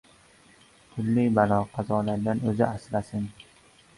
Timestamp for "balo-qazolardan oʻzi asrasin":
1.41-3.31